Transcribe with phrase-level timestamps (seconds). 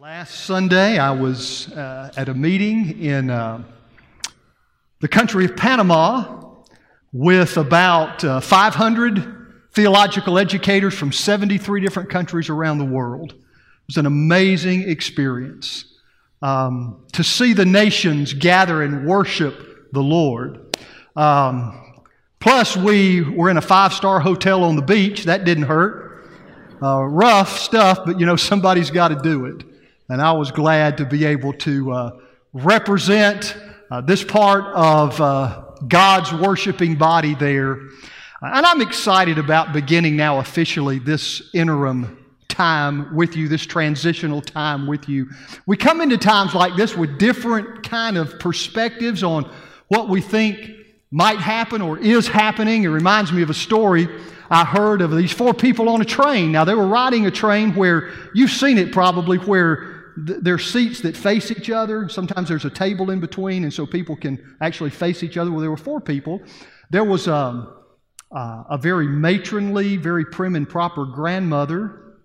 [0.00, 3.62] Last Sunday, I was uh, at a meeting in uh,
[5.00, 6.42] the country of Panama
[7.12, 13.32] with about uh, 500 theological educators from 73 different countries around the world.
[13.32, 13.38] It
[13.88, 15.84] was an amazing experience
[16.40, 20.78] um, to see the nations gather and worship the Lord.
[21.14, 22.02] Um,
[22.38, 25.24] plus, we were in a five star hotel on the beach.
[25.24, 26.26] That didn't hurt.
[26.82, 29.64] Uh, rough stuff, but you know, somebody's got to do it.
[30.10, 32.10] And I was glad to be able to uh,
[32.52, 33.56] represent
[33.92, 37.74] uh, this part of uh, God's worshiping body there.
[38.42, 44.88] And I'm excited about beginning now officially this interim time with you, this transitional time
[44.88, 45.30] with you.
[45.66, 49.48] We come into times like this with different kind of perspectives on
[49.86, 50.72] what we think
[51.12, 52.82] might happen or is happening.
[52.82, 54.08] It reminds me of a story
[54.50, 56.50] I heard of these four people on a train.
[56.50, 61.00] Now, they were riding a train where you've seen it probably, where there are seats
[61.00, 62.08] that face each other.
[62.08, 65.50] Sometimes there's a table in between, and so people can actually face each other.
[65.50, 66.40] Well, there were four people.
[66.90, 67.74] There was um,
[68.30, 72.16] uh, a very matronly, very prim and proper grandmother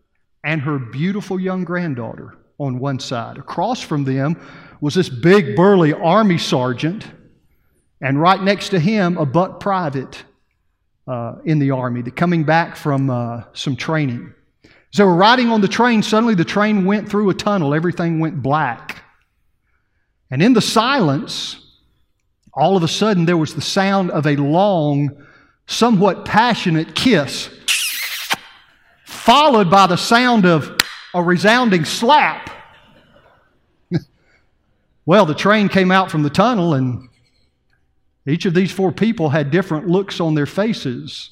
[0.44, 3.38] and her beautiful young granddaughter on one side.
[3.38, 4.40] Across from them
[4.80, 7.06] was this big, burly army sergeant,
[8.00, 10.24] and right next to him, a buck private
[11.08, 14.35] uh, in the army that coming back from uh, some training.
[14.96, 17.74] They were riding on the train, suddenly the train went through a tunnel.
[17.74, 19.04] Everything went black.
[20.32, 21.58] And in the silence,
[22.54, 25.26] all of a sudden there was the sound of a long,
[25.68, 27.50] somewhat passionate kiss,
[29.06, 30.78] followed by the sound of
[31.14, 32.50] a resounding slap.
[35.06, 37.10] well, the train came out from the tunnel, and
[38.26, 41.32] each of these four people had different looks on their faces.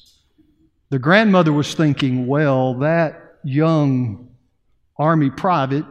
[0.90, 4.28] The grandmother was thinking, well, that young
[4.96, 5.84] Army private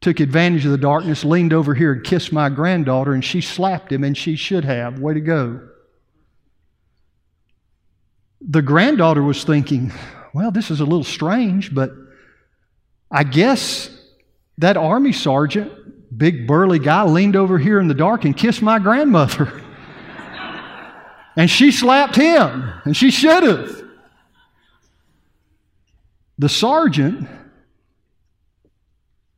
[0.00, 3.92] took advantage of the darkness, leaned over here and kissed my granddaughter, and she slapped
[3.92, 4.98] him, and she should have.
[4.98, 5.68] Way to go.
[8.40, 9.92] The granddaughter was thinking,
[10.32, 11.90] well, this is a little strange, but
[13.10, 13.90] I guess
[14.58, 15.72] that army sergeant,
[16.16, 19.62] big burly guy, leaned over here in the dark and kissed my grandmother.
[21.36, 23.77] and she slapped him, and she should have.
[26.38, 27.28] The sergeant,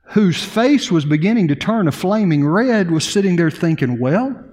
[0.03, 4.45] whose face was beginning to turn a flaming red, was sitting there thinking, Well,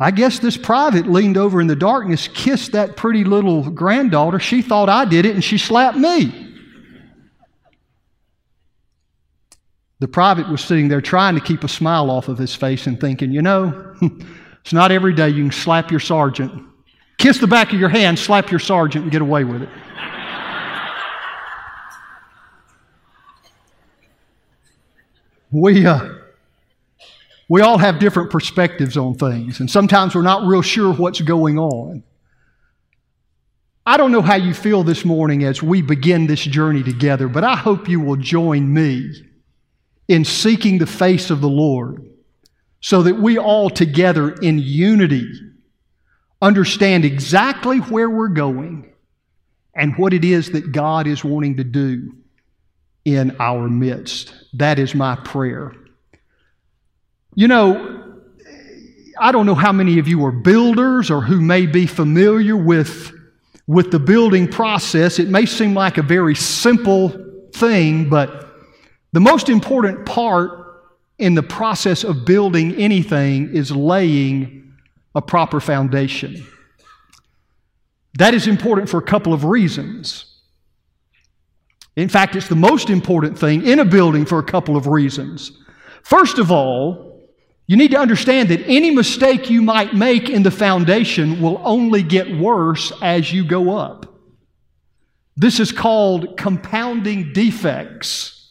[0.00, 4.38] I guess this private leaned over in the darkness, kissed that pretty little granddaughter.
[4.38, 6.46] She thought I did it, and she slapped me.
[10.00, 13.00] The private was sitting there trying to keep a smile off of his face and
[13.00, 13.96] thinking, you know,
[14.60, 16.64] it's not every day you can slap your sergeant.
[17.18, 19.68] Kiss the back of your hand, slap your sergeant, and get away with it.
[25.50, 26.08] We, uh,
[27.48, 31.58] we all have different perspectives on things, and sometimes we're not real sure what's going
[31.58, 32.02] on.
[33.86, 37.42] I don't know how you feel this morning as we begin this journey together, but
[37.42, 39.10] I hope you will join me
[40.08, 42.06] in seeking the face of the Lord
[42.80, 45.26] so that we all together in unity
[46.42, 48.92] understand exactly where we're going
[49.74, 52.14] and what it is that God is wanting to do
[53.04, 54.34] in our midst.
[54.54, 55.72] That is my prayer.
[57.34, 58.14] You know,
[59.20, 63.12] I don't know how many of you are builders or who may be familiar with,
[63.66, 65.18] with the building process.
[65.18, 67.10] It may seem like a very simple
[67.52, 68.48] thing, but
[69.12, 70.84] the most important part
[71.18, 74.72] in the process of building anything is laying
[75.14, 76.46] a proper foundation.
[78.18, 80.37] That is important for a couple of reasons.
[81.98, 85.50] In fact, it's the most important thing in a building for a couple of reasons.
[86.04, 87.28] First of all,
[87.66, 92.04] you need to understand that any mistake you might make in the foundation will only
[92.04, 94.14] get worse as you go up.
[95.36, 98.48] This is called compounding defects.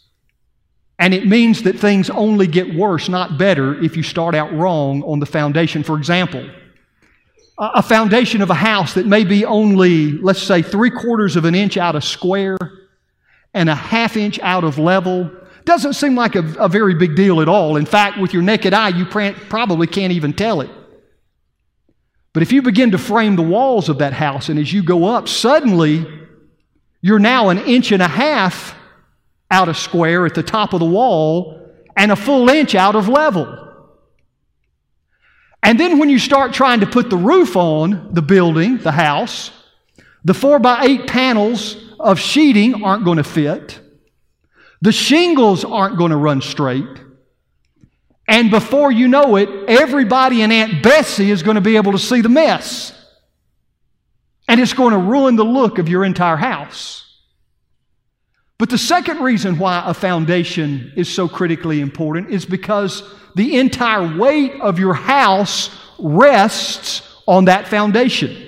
[0.99, 5.03] And it means that things only get worse, not better, if you start out wrong
[5.03, 5.83] on the foundation.
[5.83, 6.49] For example,
[7.57, 11.55] a foundation of a house that may be only, let's say, three quarters of an
[11.55, 12.57] inch out of square
[13.53, 15.31] and a half inch out of level
[15.65, 17.75] doesn't seem like a, a very big deal at all.
[17.75, 20.69] In fact, with your naked eye, you probably can't even tell it.
[22.33, 25.05] But if you begin to frame the walls of that house, and as you go
[25.05, 26.05] up, suddenly
[27.01, 28.75] you're now an inch and a half
[29.49, 33.09] out of square at the top of the wall and a full inch out of
[33.09, 33.65] level.
[35.63, 39.51] And then when you start trying to put the roof on the building, the house,
[40.23, 43.79] the four by eight panels of sheeting aren't going to fit.
[44.81, 46.85] The shingles aren't going to run straight.
[48.27, 51.99] And before you know it, everybody in Aunt Bessie is going to be able to
[51.99, 52.93] see the mess.
[54.47, 57.03] And it's going to ruin the look of your entire house.
[58.57, 63.03] But the second reason why a foundation is so critically important is because
[63.35, 68.46] the entire weight of your house rests on that foundation.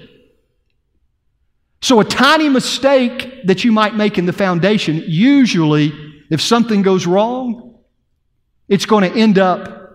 [1.82, 5.94] So, a tiny mistake that you might make in the foundation, usually,
[6.30, 7.80] if something goes wrong,
[8.68, 9.92] it's going to end up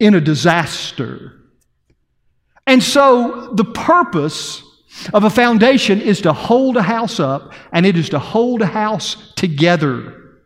[0.00, 1.40] in a disaster.
[2.66, 4.62] And so, the purpose
[5.14, 8.66] of a foundation is to hold a house up, and it is to hold a
[8.66, 10.40] house together.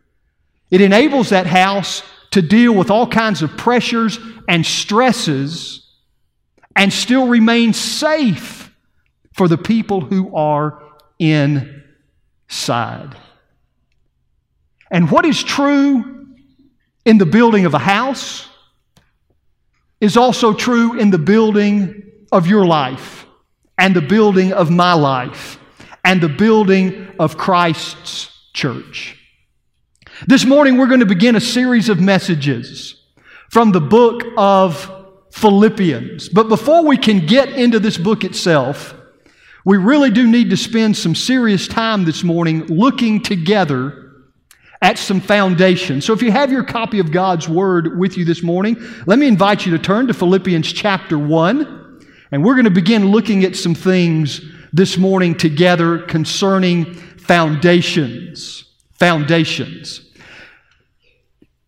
[0.69, 5.87] It enables that house to deal with all kinds of pressures and stresses
[6.75, 8.66] and still remain safe
[9.37, 10.81] for the people who are
[11.19, 11.69] inside.
[14.89, 16.27] And what is true
[17.05, 18.49] in the building of a house
[20.01, 23.25] is also true in the building of your life
[23.77, 25.59] and the building of my life
[26.03, 29.17] and the building of Christ's church.
[30.25, 32.95] This morning, we're going to begin a series of messages
[33.49, 34.91] from the book of
[35.31, 36.29] Philippians.
[36.29, 38.95] But before we can get into this book itself,
[39.67, 44.13] we really do need to spend some serious time this morning looking together
[44.81, 45.99] at some foundation.
[45.99, 48.77] So if you have your copy of God's Word with you this morning,
[49.07, 51.99] let me invite you to turn to Philippians chapter 1.
[52.31, 54.39] And we're going to begin looking at some things
[54.71, 58.63] this morning together concerning foundations.
[58.93, 59.99] Foundations.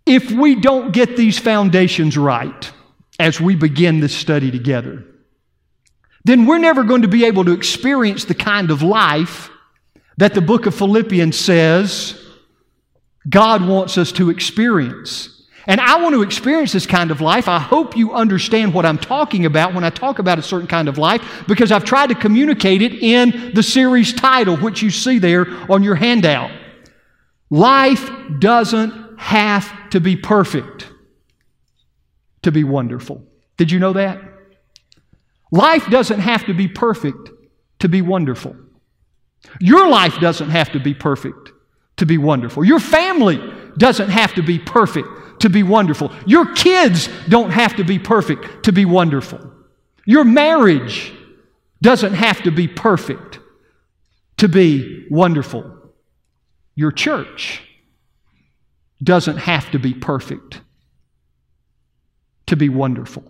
[0.05, 2.71] If we don't get these foundations right
[3.19, 5.03] as we begin this study together,
[6.29, 9.49] then we're never going to be able to experience the kind of life
[10.17, 12.21] that the book of Philippians says
[13.27, 15.35] God wants us to experience.
[15.65, 17.47] And I want to experience this kind of life.
[17.47, 20.87] I hope you understand what I'm talking about when I talk about a certain kind
[20.87, 25.19] of life because I've tried to communicate it in the series title, which you see
[25.19, 26.51] there on your handout.
[27.49, 28.09] Life
[28.39, 30.87] doesn't have to be perfect
[32.43, 33.23] to be wonderful.
[33.57, 34.28] Did you know that?
[35.51, 37.29] Life doesn't have to be perfect
[37.79, 38.55] to be wonderful.
[39.59, 41.51] Your life doesn't have to be perfect
[41.97, 42.63] to be wonderful.
[42.63, 43.41] Your family
[43.77, 45.07] doesn't have to be perfect
[45.41, 46.11] to be wonderful.
[46.25, 49.39] Your kids don't have to be perfect to be wonderful.
[50.05, 51.13] Your marriage
[51.81, 53.39] doesn't have to be perfect
[54.37, 55.77] to be wonderful.
[56.75, 57.61] Your church
[59.01, 60.61] doesn't have to be perfect
[62.47, 63.23] to be wonderful.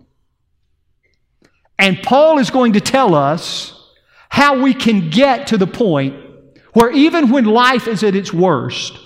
[1.80, 3.72] And Paul is going to tell us
[4.28, 6.14] how we can get to the point
[6.74, 8.98] where even when life is at its worst,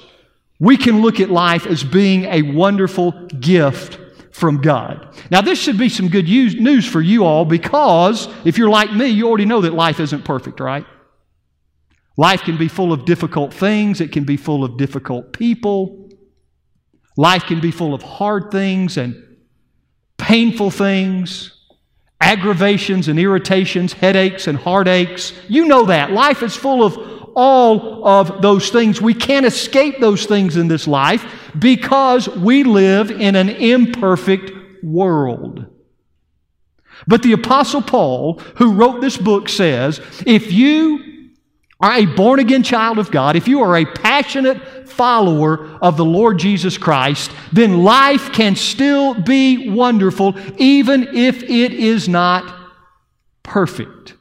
[0.59, 3.99] we can look at life as being a wonderful gift
[4.33, 5.17] from God.
[5.31, 9.07] Now, this should be some good news for you all because if you're like me,
[9.07, 10.85] you already know that life isn't perfect, right?
[12.17, 16.11] Life can be full of difficult things, it can be full of difficult people.
[17.17, 19.39] Life can be full of hard things and
[20.19, 21.64] painful things,
[22.21, 25.33] aggravations and irritations, headaches and heartaches.
[25.49, 26.13] You know that.
[26.13, 26.97] Life is full of
[27.35, 29.01] all of those things.
[29.01, 31.25] We can't escape those things in this life
[31.59, 35.67] because we live in an imperfect world.
[37.07, 41.14] But the Apostle Paul, who wrote this book, says if you
[41.85, 46.05] are a born again child of God, if you are a passionate follower of the
[46.05, 52.73] Lord Jesus Christ, then life can still be wonderful even if it is not
[53.43, 54.15] perfect.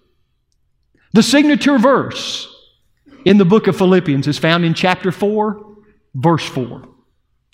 [1.13, 2.53] The signature verse
[3.24, 5.77] in the book of Philippians is found in chapter 4,
[6.15, 6.86] verse 4.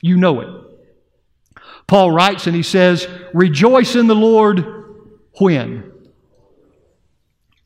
[0.02, 1.62] You know it.
[1.86, 4.66] Paul writes and he says, Rejoice in the Lord
[5.40, 5.92] when?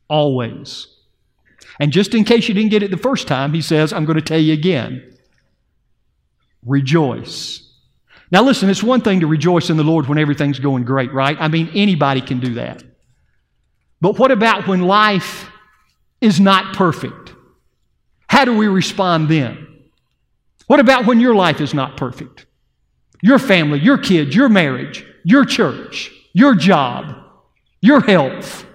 [0.09, 0.92] Always.
[1.79, 4.17] And just in case you didn't get it the first time, he says, I'm going
[4.17, 5.17] to tell you again.
[6.65, 7.61] Rejoice.
[8.31, 11.37] Now, listen, it's one thing to rejoice in the Lord when everything's going great, right?
[11.39, 12.83] I mean, anybody can do that.
[14.01, 15.49] But what about when life
[16.19, 17.33] is not perfect?
[18.27, 19.67] How do we respond then?
[20.67, 22.45] What about when your life is not perfect?
[23.21, 27.15] Your family, your kids, your marriage, your church, your job,
[27.81, 28.65] your health.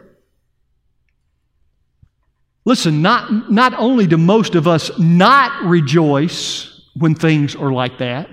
[2.68, 8.28] Listen, not, not only do most of us not rejoice when things are like that,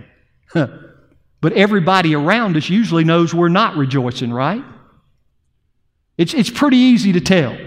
[1.39, 4.61] but everybody around us usually knows we're not rejoicing, right?
[6.17, 7.57] It's, it's pretty easy to tell.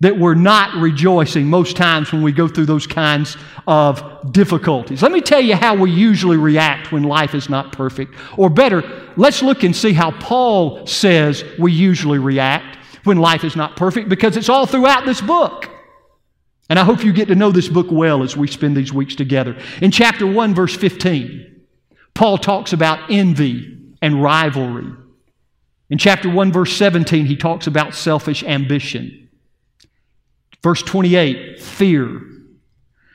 [0.00, 3.36] that we're not rejoicing most times when we go through those kinds
[3.66, 5.02] of difficulties.
[5.02, 8.14] Let me tell you how we usually react when life is not perfect.
[8.36, 8.82] Or better,
[9.16, 14.08] let's look and see how Paul says we usually react when life is not perfect
[14.08, 15.68] because it's all throughout this book.
[16.68, 19.14] And I hope you get to know this book well as we spend these weeks
[19.14, 19.56] together.
[19.80, 21.64] In chapter 1, verse 15,
[22.14, 24.92] Paul talks about envy and rivalry.
[25.90, 29.30] In chapter 1, verse 17, he talks about selfish ambition.
[30.62, 32.20] Verse 28, fear.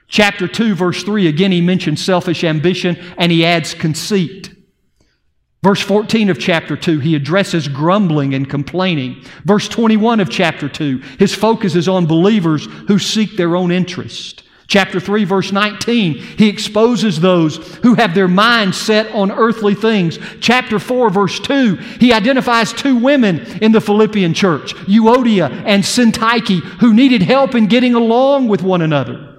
[0.08, 4.53] Chapter 2, verse 3, again, he mentions selfish ambition and he adds conceit.
[5.64, 9.24] Verse 14 of chapter 2, he addresses grumbling and complaining.
[9.46, 14.44] Verse 21 of chapter 2, his focus is on believers who seek their own interest.
[14.68, 20.20] Chapter 3, verse 19, he exposes those who have their minds set on earthly things.
[20.42, 26.60] Chapter 4, verse 2, he identifies two women in the Philippian church, Euodia and Syntyche,
[26.82, 29.33] who needed help in getting along with one another.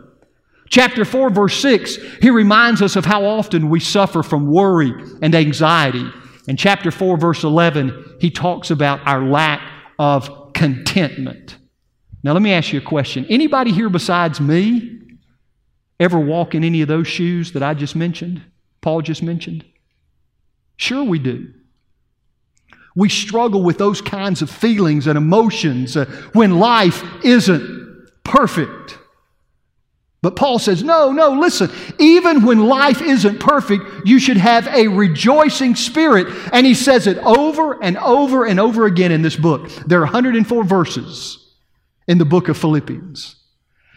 [0.71, 4.93] Chapter 4, verse 6, he reminds us of how often we suffer from worry
[5.23, 6.11] and anxiety.
[6.49, 9.61] And chapter 4, verse 11, he talks about our lack
[9.99, 11.59] of contentment.
[12.23, 13.27] Now, let me ask you a question.
[13.29, 14.95] Anybody here besides me
[16.01, 18.43] Ever walk in any of those shoes that I just mentioned,
[18.81, 19.65] Paul just mentioned?
[20.77, 21.53] Sure, we do.
[22.97, 28.99] We struggle with those kinds of feelings and emotions uh, when life isn't perfect.
[30.25, 34.89] But Paul says, no, no, listen, even when life isn't perfect, you should have a
[34.89, 36.29] rejoicing spirit.
[36.51, 39.69] And he says it over and over and over again in this book.
[39.87, 41.47] There are 104 verses
[42.09, 43.37] in the book of Philippians.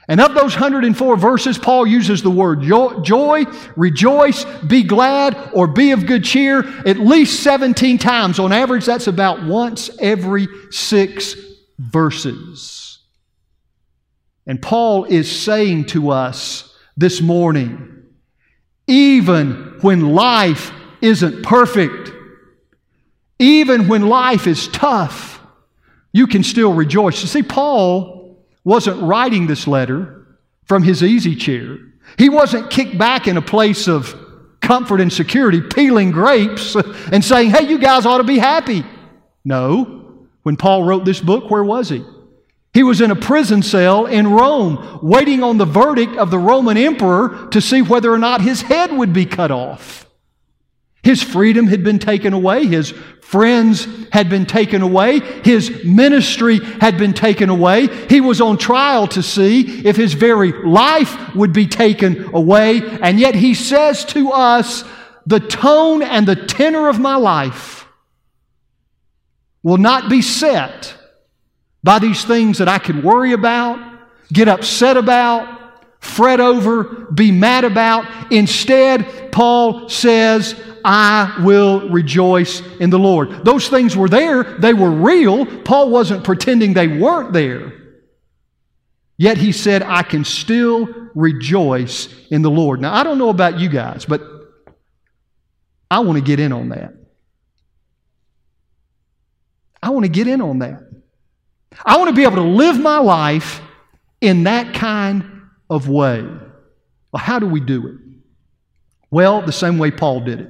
[0.10, 3.46] And of those 104 verses, Paul uses the word joy,
[3.78, 8.38] rejoice, be glad, or be of good cheer at least 17 times.
[8.38, 11.38] On average, that's about once every six
[11.80, 12.87] verses.
[14.48, 18.06] And Paul is saying to us this morning,
[18.88, 22.12] even when life isn't perfect,
[23.40, 25.42] even when life is tough,
[26.14, 27.22] you can still rejoice.
[27.22, 30.26] You see, Paul wasn't writing this letter
[30.64, 31.78] from his easy chair.
[32.18, 34.16] He wasn't kicked back in a place of
[34.62, 36.76] comfort and security, peeling grapes
[37.12, 38.84] and saying, hey, you guys ought to be happy.
[39.44, 40.26] No.
[40.44, 42.04] When Paul wrote this book, where was he?
[42.78, 46.78] He was in a prison cell in Rome, waiting on the verdict of the Roman
[46.78, 50.08] emperor to see whether or not his head would be cut off.
[51.02, 52.68] His freedom had been taken away.
[52.68, 52.92] His
[53.22, 55.22] friends had been taken away.
[55.44, 57.88] His ministry had been taken away.
[58.10, 62.84] He was on trial to see if his very life would be taken away.
[63.02, 64.84] And yet he says to us,
[65.26, 67.88] the tone and the tenor of my life
[69.64, 70.94] will not be set
[71.88, 73.80] by these things that I can worry about,
[74.34, 75.48] get upset about,
[76.02, 78.30] fret over, be mad about.
[78.30, 80.54] Instead, Paul says,
[80.84, 83.46] I will rejoice in the Lord.
[83.46, 85.46] Those things were there, they were real.
[85.62, 87.72] Paul wasn't pretending they weren't there.
[89.16, 92.82] Yet he said, I can still rejoice in the Lord.
[92.82, 94.22] Now, I don't know about you guys, but
[95.90, 96.94] I want to get in on that.
[99.82, 100.87] I want to get in on that.
[101.86, 103.62] I want to be able to live my life
[104.22, 106.22] in that kind of way.
[106.22, 107.96] Well, how do we do it?
[109.10, 110.50] Well, the same way Paul did it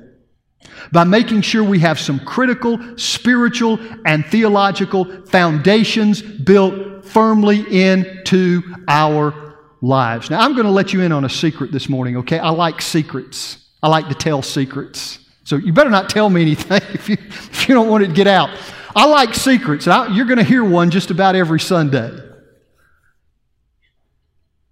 [0.91, 9.55] by making sure we have some critical spiritual and theological foundations built firmly into our
[9.81, 10.29] lives.
[10.29, 12.39] Now, I'm going to let you in on a secret this morning, okay?
[12.39, 15.19] I like secrets, I like to tell secrets.
[15.43, 18.13] So you better not tell me anything if you, if you don't want it to
[18.13, 18.49] get out.
[18.97, 19.87] I like secrets.
[19.87, 22.19] I, you're going to hear one just about every Sunday.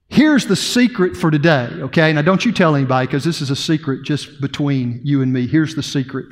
[0.10, 2.12] Here's the secret for today, okay?
[2.12, 5.46] Now, don't you tell anybody because this is a secret just between you and me.
[5.46, 6.26] Here's the secret.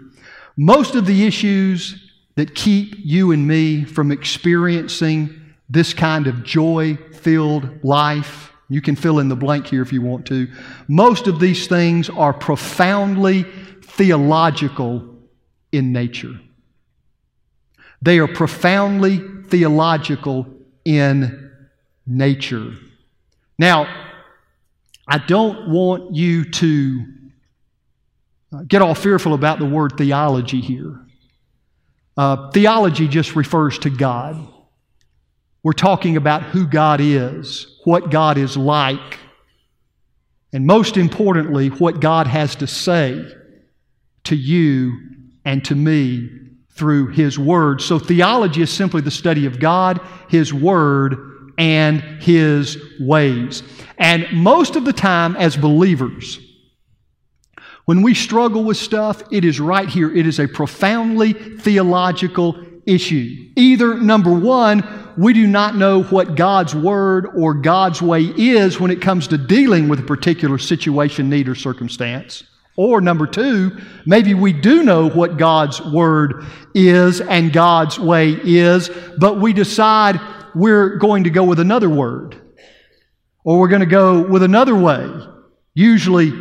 [0.57, 6.97] Most of the issues that keep you and me from experiencing this kind of joy
[7.13, 10.47] filled life, you can fill in the blank here if you want to.
[10.87, 13.43] Most of these things are profoundly
[13.83, 15.15] theological
[15.71, 16.39] in nature.
[18.03, 20.45] They are profoundly theological
[20.83, 21.51] in
[22.05, 22.73] nature.
[23.57, 23.87] Now,
[25.07, 27.05] I don't want you to
[28.51, 30.99] uh, get all fearful about the word theology here.
[32.17, 34.49] Uh, theology just refers to God.
[35.63, 39.19] We're talking about who God is, what God is like,
[40.51, 43.25] and most importantly, what God has to say
[44.25, 44.99] to you
[45.45, 46.42] and to me
[46.75, 47.81] through His Word.
[47.81, 49.99] So, theology is simply the study of God,
[50.29, 53.63] His Word, and his ways.
[53.97, 56.39] And most of the time, as believers,
[57.85, 60.13] when we struggle with stuff, it is right here.
[60.15, 63.51] It is a profoundly theological issue.
[63.55, 68.89] Either, number one, we do not know what God's word or God's way is when
[68.89, 72.43] it comes to dealing with a particular situation, need, or circumstance.
[72.75, 78.89] Or number two, maybe we do know what God's word is and God's way is,
[79.17, 80.19] but we decide
[80.55, 82.39] we're going to go with another word.
[83.43, 85.07] Or we're going to go with another way,
[85.73, 86.31] usually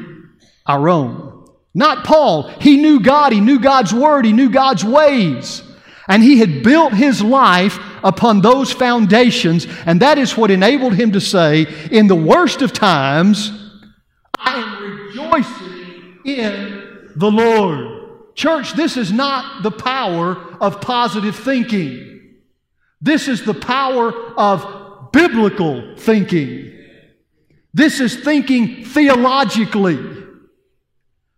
[0.64, 1.46] our own.
[1.74, 2.48] Not Paul.
[2.60, 3.32] He knew God.
[3.32, 4.24] He knew God's word.
[4.24, 5.62] He knew God's ways.
[6.08, 11.12] And he had built his life upon those foundations, and that is what enabled him
[11.12, 13.52] to say, in the worst of times,
[14.36, 15.61] I am rejoicing
[16.24, 18.34] in the Lord.
[18.34, 22.38] Church, this is not the power of positive thinking.
[23.00, 26.72] This is the power of biblical thinking.
[27.74, 29.98] This is thinking theologically.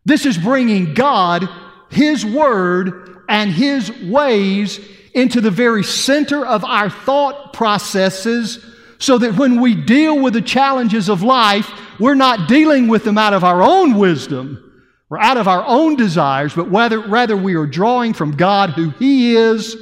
[0.04, 1.48] This is bringing God,
[1.90, 4.78] His Word, and His ways
[5.14, 8.64] into the very center of our thought processes
[8.98, 13.16] so that when we deal with the challenges of life, we're not dealing with them
[13.16, 14.64] out of our own wisdom
[15.10, 18.90] or out of our own desires, but whether, rather we are drawing from God who
[18.90, 19.76] He is,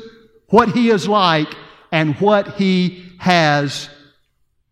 [0.48, 1.54] what He is like,
[1.90, 3.88] and what He has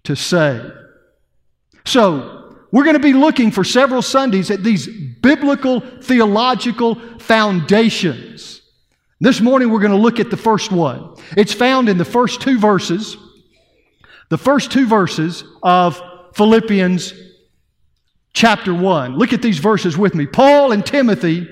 [0.04, 0.60] to say.
[1.84, 2.36] So,
[2.72, 8.62] we're going to be looking for several Sundays at these biblical theological foundations.
[9.20, 11.16] This morning we're going to look at the first one.
[11.36, 13.16] It's found in the first two verses,
[14.28, 16.00] the first two verses of
[16.34, 17.12] Philippians
[18.32, 19.16] chapter 1.
[19.16, 20.26] Look at these verses with me.
[20.26, 21.48] Paul and Timothy,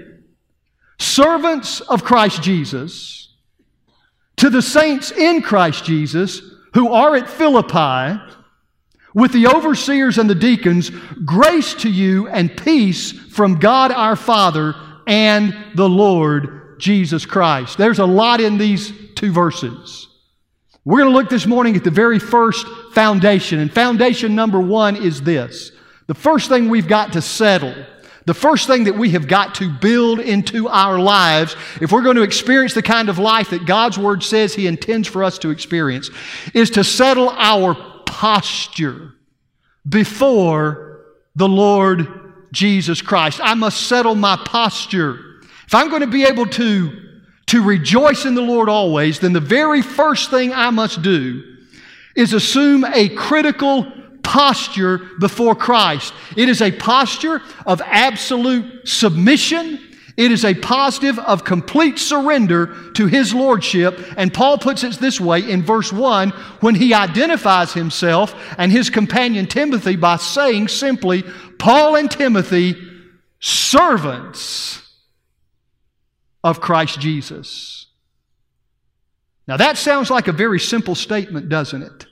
[0.98, 3.34] servants of Christ Jesus,
[4.36, 6.40] to the saints in Christ Jesus
[6.74, 8.20] who are at Philippi,
[9.14, 10.90] with the overseers and the deacons,
[11.24, 14.74] grace to you and peace from God our Father
[15.06, 17.78] and the Lord Jesus Christ.
[17.78, 20.06] There's a lot in these two verses.
[20.84, 23.58] We're going to look this morning at the very first foundation.
[23.58, 25.72] And foundation number one is this
[26.08, 27.74] the first thing we've got to settle.
[28.24, 32.16] The first thing that we have got to build into our lives, if we're going
[32.16, 35.50] to experience the kind of life that God's Word says He intends for us to
[35.50, 36.10] experience,
[36.52, 39.12] is to settle our posture
[39.88, 43.40] before the Lord Jesus Christ.
[43.42, 45.18] I must settle my posture.
[45.66, 49.40] If I'm going to be able to, to rejoice in the Lord always, then the
[49.40, 51.56] very first thing I must do
[52.14, 53.90] is assume a critical
[54.28, 56.12] posture before Christ.
[56.36, 59.80] It is a posture of absolute submission.
[60.18, 63.98] It is a positive of complete surrender to His Lordship.
[64.18, 66.28] And Paul puts it this way in verse 1
[66.60, 71.24] when he identifies himself and his companion Timothy by saying simply,
[71.58, 72.76] Paul and Timothy,
[73.40, 74.82] servants
[76.44, 77.86] of Christ Jesus.
[79.46, 82.07] Now that sounds like a very simple statement, doesn't it?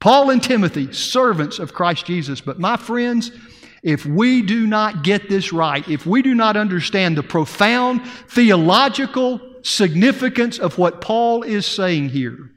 [0.00, 2.40] Paul and Timothy, servants of Christ Jesus.
[2.40, 3.32] But my friends,
[3.82, 9.40] if we do not get this right, if we do not understand the profound theological
[9.62, 12.50] significance of what Paul is saying here,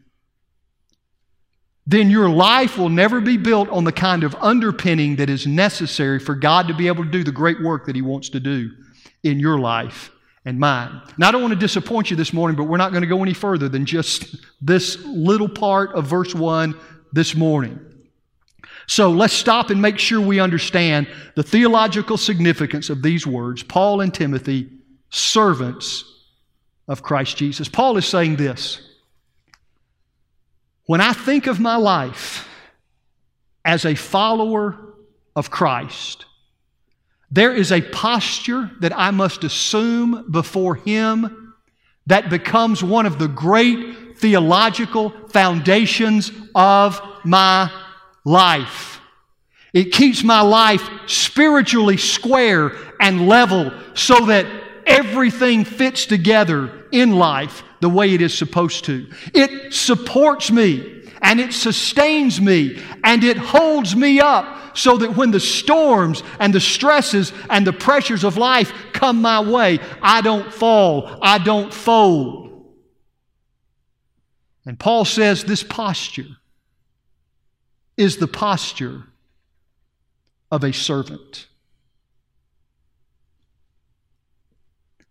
[1.88, 6.20] then your life will never be built on the kind of underpinning that is necessary
[6.20, 8.70] for God to be able to do the great work that He wants to do
[9.24, 10.12] in your life
[10.46, 11.02] and mine.
[11.18, 13.22] Now, I don't want to disappoint you this morning, but we're not going to go
[13.22, 16.80] any further than just this little part of verse 1
[17.12, 17.80] this morning.
[18.88, 24.02] So let's stop and make sure we understand the theological significance of these words Paul
[24.02, 24.70] and Timothy,
[25.10, 26.04] servants
[26.88, 27.70] of Christ Jesus.
[27.70, 28.82] Paul is saying this
[30.86, 32.48] When I think of my life
[33.64, 34.78] as a follower
[35.36, 36.26] of Christ,
[37.32, 41.54] there is a posture that I must assume before Him
[42.08, 47.72] that becomes one of the great theological foundations of my
[48.24, 49.02] life.
[49.74, 54.46] It keeps my life spiritually square and level so that
[54.86, 59.08] everything fits together in life the way it is supposed to.
[59.34, 65.32] It supports me and it sustains me and it holds me up so that when
[65.32, 70.54] the storms and the stresses and the pressures of life come my way, I don't
[70.54, 72.41] fall, I don't fold.
[74.66, 76.28] And Paul says this posture
[77.98, 79.04] is the posture
[80.52, 81.48] of a servant.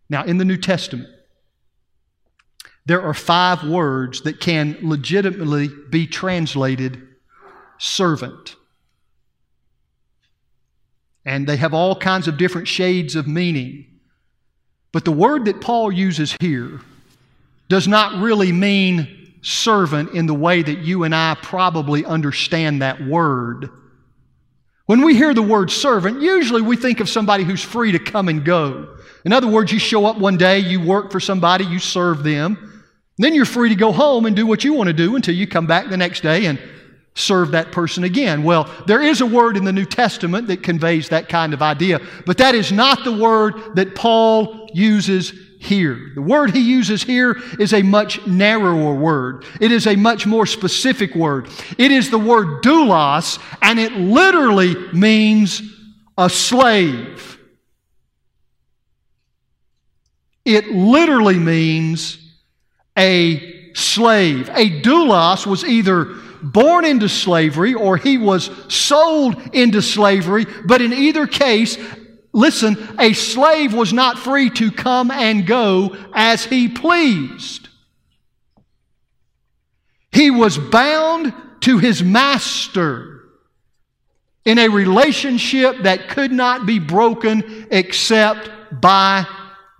[0.08, 1.08] Now, in the New Testament,
[2.86, 7.06] there are five words that can legitimately be translated
[7.78, 8.56] servant.
[11.24, 13.86] And they have all kinds of different shades of meaning.
[14.92, 16.80] But the word that Paul uses here
[17.68, 23.04] does not really mean servant in the way that you and I probably understand that
[23.04, 23.70] word.
[24.86, 28.28] When we hear the word servant, usually we think of somebody who's free to come
[28.28, 28.96] and go.
[29.24, 32.82] In other words, you show up one day, you work for somebody, you serve them,
[33.18, 35.46] then you're free to go home and do what you want to do until you
[35.46, 36.58] come back the next day and
[37.14, 38.42] serve that person again.
[38.42, 42.00] Well, there is a word in the New Testament that conveys that kind of idea,
[42.26, 46.12] but that is not the word that Paul uses here.
[46.14, 49.44] The word he uses here is a much narrower word.
[49.60, 51.48] It is a much more specific word.
[51.76, 55.62] It is the word doulos, and it literally means
[56.16, 57.38] a slave.
[60.46, 62.18] It literally means
[62.98, 64.48] a slave.
[64.54, 66.06] A doulos was either
[66.42, 71.76] born into slavery or he was sold into slavery, but in either case,
[72.32, 77.68] listen, a slave was not free to come and go as he pleased.
[80.12, 83.22] He was bound to his master
[84.44, 89.26] in a relationship that could not be broken except by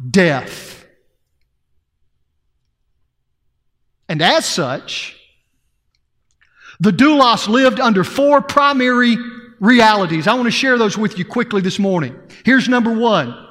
[0.08, 0.84] death.
[4.08, 5.16] And as such,
[6.80, 9.16] the doulos lived under four primary
[9.60, 10.26] realities.
[10.26, 12.18] I want to share those with you quickly this morning.
[12.44, 13.46] Here's number one.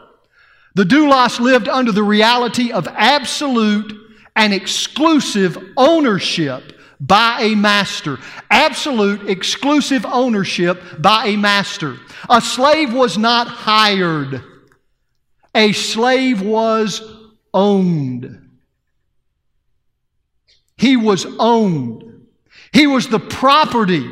[0.75, 3.93] The doulos lived under the reality of absolute
[4.35, 8.17] and exclusive ownership by a master.
[8.49, 11.97] Absolute, exclusive ownership by a master.
[12.29, 14.43] A slave was not hired.
[15.55, 17.01] A slave was
[17.53, 18.49] owned.
[20.77, 22.27] He was owned.
[22.71, 24.09] He was the property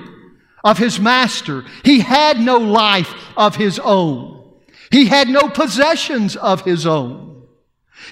[0.68, 1.64] of his master.
[1.86, 4.44] He had no life of his own.
[4.92, 7.48] He had no possessions of his own.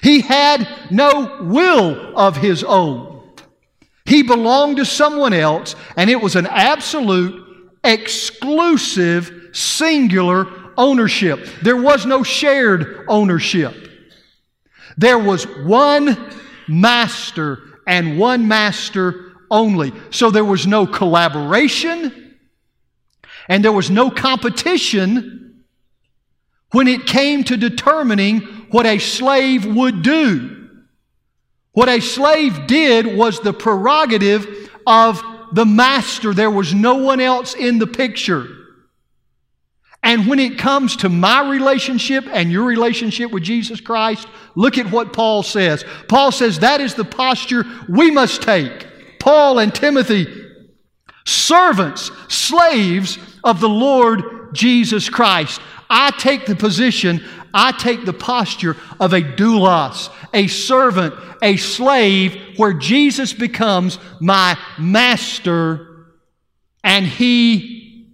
[0.02, 3.30] He had no will of his own.
[4.06, 7.44] He belonged to someone else, and it was an absolute,
[7.84, 10.46] exclusive, singular
[10.78, 11.46] ownership.
[11.62, 13.74] There was no shared ownership.
[14.96, 16.32] There was one
[16.68, 19.92] master and one master only.
[20.08, 22.25] So there was no collaboration
[23.48, 25.64] and there was no competition
[26.72, 30.68] when it came to determining what a slave would do.
[31.72, 36.32] What a slave did was the prerogative of the master.
[36.32, 38.48] There was no one else in the picture.
[40.02, 44.90] And when it comes to my relationship and your relationship with Jesus Christ, look at
[44.90, 45.84] what Paul says.
[46.08, 48.86] Paul says that is the posture we must take.
[49.18, 50.26] Paul and Timothy,
[51.24, 55.60] servants, slaves of the Lord Jesus Christ.
[55.88, 62.58] I take the position, I take the posture of a doulos, a servant, a slave,
[62.58, 66.08] where Jesus becomes my master
[66.82, 68.08] and he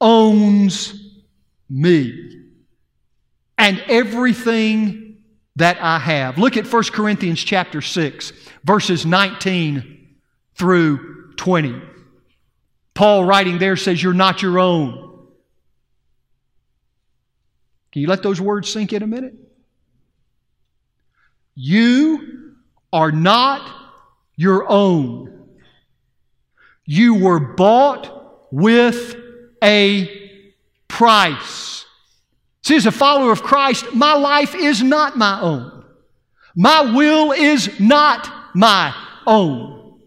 [0.00, 1.00] owns
[1.70, 2.48] me
[3.56, 5.22] and everything
[5.56, 6.36] that I have.
[6.36, 8.32] Look at 1 Corinthians chapter 6,
[8.64, 10.16] verses 19
[10.56, 11.93] through 20.
[12.94, 15.28] Paul, writing there, says, You're not your own.
[17.92, 19.34] Can you let those words sink in a minute?
[21.54, 22.54] You
[22.92, 23.70] are not
[24.36, 25.48] your own.
[26.84, 29.16] You were bought with
[29.62, 30.32] a
[30.88, 31.84] price.
[32.62, 35.84] See, as a follower of Christ, my life is not my own.
[36.56, 38.94] My will is not my
[39.26, 40.00] own.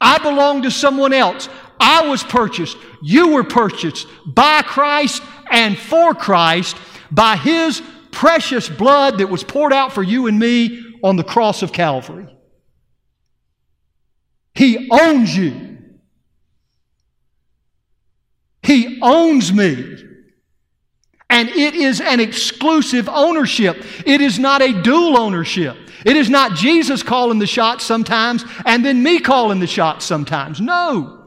[0.00, 1.48] I belong to someone else.
[1.80, 2.76] I was purchased.
[3.02, 6.76] You were purchased by Christ and for Christ
[7.10, 11.62] by His precious blood that was poured out for you and me on the cross
[11.62, 12.28] of Calvary.
[14.54, 15.78] He owns you.
[18.62, 19.96] He owns me.
[21.30, 23.84] And it is an exclusive ownership.
[24.04, 25.76] It is not a dual ownership.
[26.04, 30.60] It is not Jesus calling the shots sometimes and then me calling the shots sometimes.
[30.60, 31.19] No.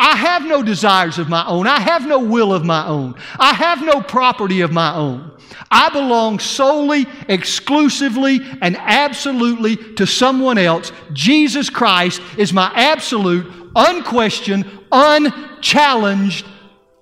[0.00, 1.66] I have no desires of my own.
[1.66, 3.16] I have no will of my own.
[3.38, 5.30] I have no property of my own.
[5.70, 10.90] I belong solely, exclusively, and absolutely to someone else.
[11.12, 16.46] Jesus Christ is my absolute, unquestioned, unchallenged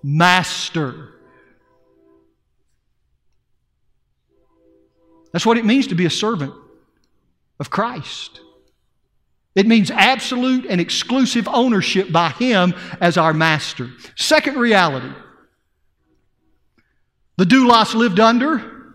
[0.02, 1.14] master.
[5.32, 6.54] That's what it means to be a servant.
[7.60, 8.40] of Christ.
[9.58, 13.90] It means absolute and exclusive ownership by Him as our master.
[14.14, 15.12] Second reality
[17.38, 18.94] the doulos lived under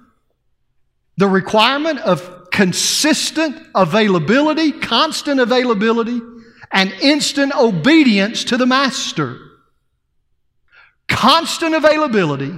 [1.17, 6.21] the requirement of consistent availability, constant availability,
[6.71, 9.37] and instant obedience to the master.
[11.09, 12.57] Constant availability,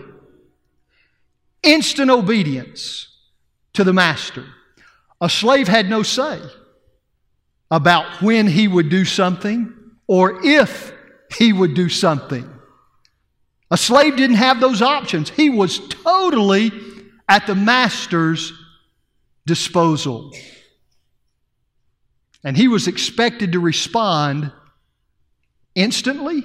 [1.64, 3.08] instant obedience
[3.74, 4.46] to the master.
[5.20, 6.40] A slave had no say
[7.72, 9.74] about when he would do something
[10.08, 10.94] or if
[11.38, 12.50] he would do something.
[13.72, 15.30] A slave didn't have those options.
[15.30, 16.72] He was totally
[17.28, 18.54] at the master's
[19.46, 20.32] disposal.
[22.44, 24.52] And he was expected to respond
[25.74, 26.44] instantly,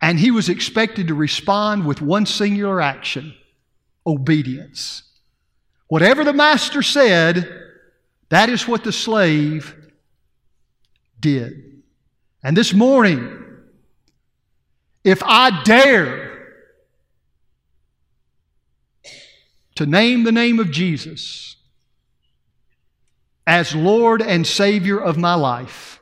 [0.00, 3.34] and he was expected to respond with one singular action
[4.06, 5.02] obedience.
[5.88, 7.59] Whatever the master said,
[8.30, 9.76] that is what the slave
[11.18, 11.82] did.
[12.42, 13.36] And this morning,
[15.04, 16.30] if I dare
[19.74, 21.56] to name the name of Jesus
[23.46, 26.00] as Lord and Savior of my life,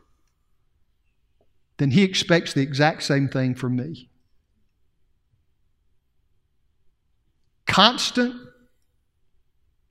[1.79, 4.11] then He expects the exact same thing from me.
[7.67, 8.35] Constant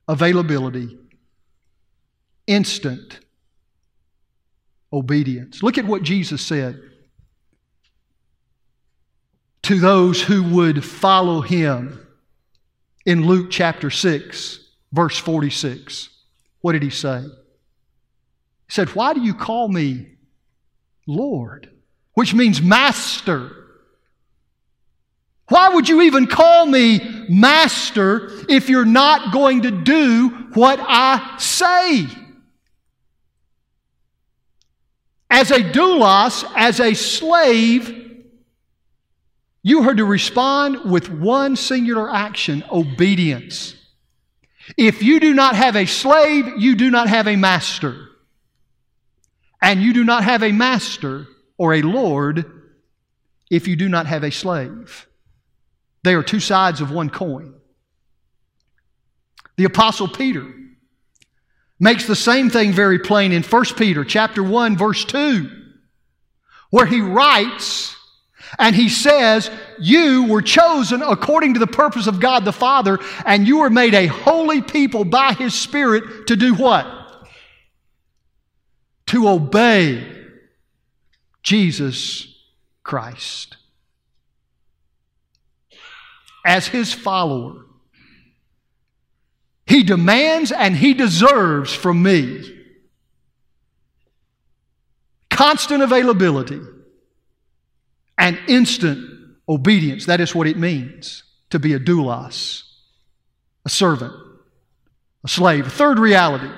[0.06, 0.98] availability
[2.48, 3.20] instant
[4.92, 5.62] obedience.
[5.62, 6.80] Look at what Jesus said
[9.62, 12.04] to those who would follow him
[13.04, 14.60] in Luke chapter 6,
[14.92, 16.08] verse 46.
[16.62, 17.20] What did he say?
[17.22, 20.06] He said, Why do you call me
[21.06, 21.70] Lord?
[22.14, 23.52] Which means master.
[25.48, 31.36] Why would you even call me master if you're not going to do what I
[31.38, 32.06] say?
[35.30, 37.94] As a doulos, as a slave,
[39.62, 43.74] you are to respond with one singular action obedience.
[44.76, 48.08] If you do not have a slave, you do not have a master.
[49.60, 52.44] And you do not have a master or a Lord
[53.50, 55.06] if you do not have a slave.
[56.04, 57.54] They are two sides of one coin.
[59.56, 60.46] The apostle Peter
[61.80, 65.50] makes the same thing very plain in 1 Peter chapter 1 verse 2
[66.70, 67.96] where he writes
[68.58, 73.46] and he says, You were chosen according to the purpose of God the Father, and
[73.46, 76.86] you were made a holy people by His Spirit to do what?
[79.08, 80.06] To obey
[81.42, 82.34] Jesus
[82.82, 83.56] Christ.
[86.44, 87.66] As His follower,
[89.68, 92.56] he demands and He deserves from me
[95.28, 96.60] constant availability
[98.16, 100.06] and instant obedience.
[100.06, 102.62] That is what it means to be a doulos,
[103.66, 104.14] a servant,
[105.22, 105.70] a slave.
[105.70, 106.50] Third reality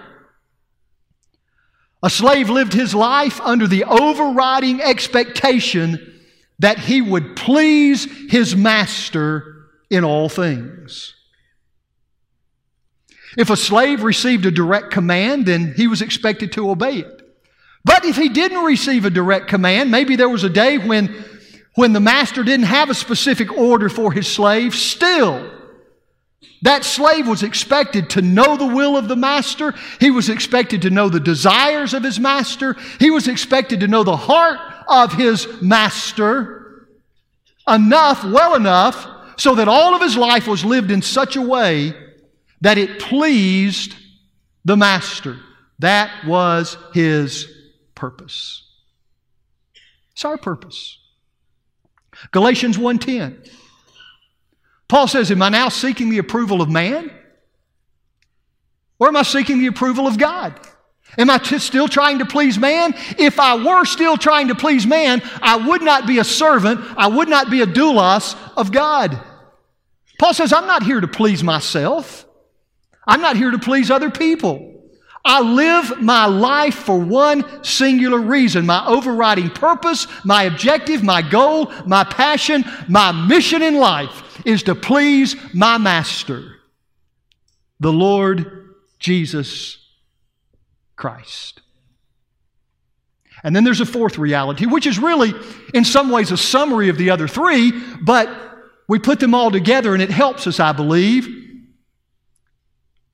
[2.03, 6.21] a slave lived his life under the overriding expectation
[6.61, 11.15] that he would please his master in all things.
[13.37, 17.21] If a slave received a direct command, then he was expected to obey it.
[17.85, 21.25] But if he didn't receive a direct command, maybe there was a day when,
[21.77, 25.51] when the master didn't have a specific order for his slave, still,
[26.63, 29.75] that slave was expected to know the will of the master.
[29.99, 32.77] He was expected to know the desires of his master.
[32.99, 36.89] He was expected to know the heart of his master
[37.67, 41.95] enough, well enough, so that all of his life was lived in such a way
[42.61, 43.95] that it pleased
[44.65, 45.39] the master.
[45.79, 47.51] That was his
[47.95, 48.63] purpose.
[50.13, 50.99] It's our purpose.
[52.33, 53.49] Galatians 1:10.
[54.89, 57.11] Paul says, Am I now seeking the approval of man?
[58.99, 60.61] Or am I seeking the approval of God?
[61.17, 62.95] Am I t- still trying to please man?
[63.19, 67.07] If I were still trying to please man, I would not be a servant, I
[67.07, 69.19] would not be a doulos of God.
[70.19, 72.27] Paul says, I'm not here to please myself.
[73.11, 74.69] I'm not here to please other people.
[75.25, 78.65] I live my life for one singular reason.
[78.67, 84.77] My overriding purpose, my objective, my goal, my passion, my mission in life is to
[84.77, 86.55] please my Master,
[87.81, 89.85] the Lord Jesus
[90.95, 91.63] Christ.
[93.43, 95.35] And then there's a fourth reality, which is really,
[95.75, 98.31] in some ways, a summary of the other three, but
[98.87, 101.41] we put them all together and it helps us, I believe.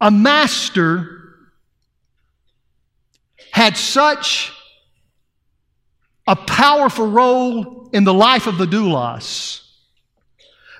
[0.00, 1.34] A master
[3.52, 4.52] had such
[6.26, 9.66] a powerful role in the life of the doulos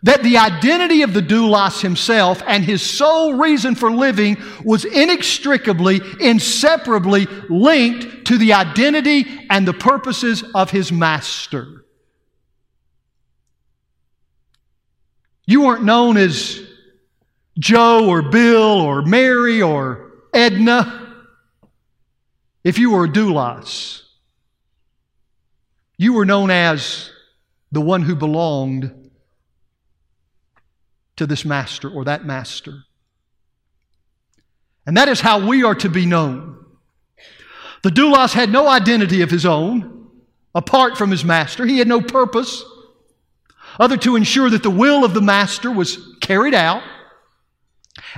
[0.03, 6.01] that the identity of the doulos himself and his sole reason for living was inextricably,
[6.21, 11.85] inseparably linked to the identity and the purposes of his master.
[15.47, 16.61] You weren't known as
[17.59, 21.15] Joe or Bill or Mary or Edna
[22.63, 24.03] if you were a doulos.
[25.97, 27.11] You were known as
[27.73, 29.11] the one who belonged
[31.17, 32.85] to this master or that master.
[34.87, 36.65] And that is how we are to be known.
[37.83, 40.11] The doulos had no identity of his own
[40.55, 41.67] apart from his master.
[41.67, 42.65] He had no purpose
[43.79, 46.83] other to ensure that the will of the master was carried out.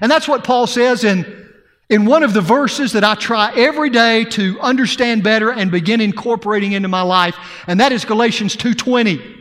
[0.01, 1.49] And that's what Paul says in,
[1.89, 6.01] in one of the verses that I try every day to understand better and begin
[6.01, 7.37] incorporating into my life,
[7.67, 9.37] and that is Galatians 2:20.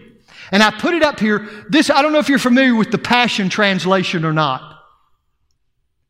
[0.51, 1.49] And I put it up here.
[1.69, 4.77] This, I don't know if you're familiar with the Passion Translation or not.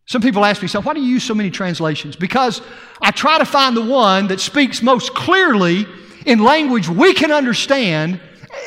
[0.05, 2.15] Some people ask me, so why do you use so many translations?
[2.15, 2.61] Because
[3.01, 5.85] I try to find the one that speaks most clearly
[6.25, 8.21] in language we can understand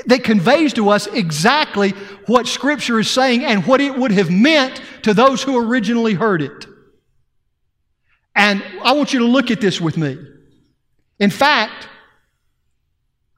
[0.06, 1.90] that conveys to us exactly
[2.26, 6.42] what Scripture is saying and what it would have meant to those who originally heard
[6.42, 6.66] it.
[8.34, 10.18] And I want you to look at this with me.
[11.18, 11.88] In fact,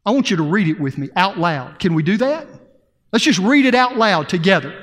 [0.05, 1.79] I want you to read it with me out loud.
[1.79, 2.47] Can we do that?
[3.13, 4.75] Let's just read it out loud together.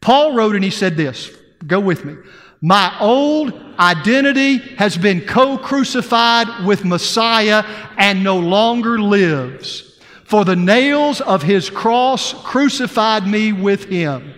[0.00, 1.30] Paul wrote and he said this.
[1.66, 2.16] Go with me.
[2.60, 7.64] My old identity has been co crucified with Messiah
[7.96, 9.87] and no longer lives.
[10.28, 14.34] For the nails of his cross crucified me with him.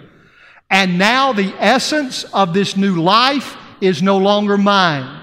[0.71, 5.21] And now the essence of this new life is no longer mine.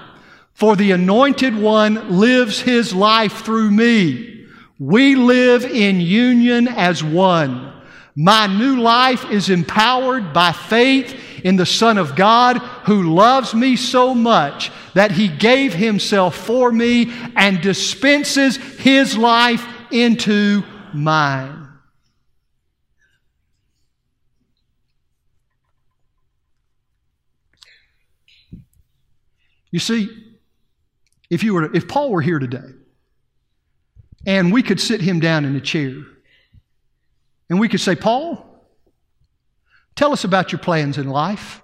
[0.52, 4.46] For the anointed one lives his life through me.
[4.78, 7.72] We live in union as one.
[8.14, 13.76] My new life is empowered by faith in the Son of God who loves me
[13.76, 21.68] so much that he gave himself for me and dispenses his life into mine.
[29.70, 30.08] You see,
[31.30, 32.72] if, you were, if Paul were here today,
[34.26, 35.94] and we could sit him down in a chair.
[37.50, 38.44] And we could say, Paul,
[39.94, 41.62] tell us about your plans in life.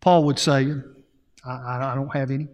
[0.00, 0.74] Paul would say,
[1.44, 2.48] I, I don't have any.